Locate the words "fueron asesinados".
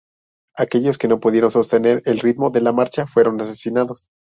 3.05-4.07